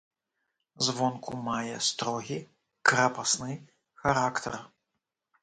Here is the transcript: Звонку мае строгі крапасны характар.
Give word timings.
Звонку 0.85 1.37
мае 1.49 1.75
строгі 1.89 2.39
крапасны 2.93 3.53
характар. 4.07 4.53